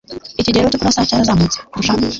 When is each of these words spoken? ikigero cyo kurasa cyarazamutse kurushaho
ikigero 0.41 0.67
cyo 0.71 0.79
kurasa 0.79 1.07
cyarazamutse 1.09 1.57
kurushaho 1.69 2.01